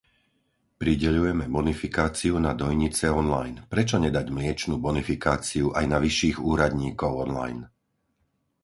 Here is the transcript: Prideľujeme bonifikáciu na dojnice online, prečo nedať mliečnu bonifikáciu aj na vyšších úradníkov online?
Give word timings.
Prideľujeme 0.81 1.45
bonifikáciu 1.57 2.35
na 2.45 2.51
dojnice 2.61 3.05
online, 3.21 3.57
prečo 3.73 3.95
nedať 4.05 4.25
mliečnu 4.37 4.75
bonifikáciu 4.87 5.65
aj 5.79 5.85
na 5.93 5.97
vyšších 6.05 6.37
úradníkov 6.51 7.11
online? 7.29 7.61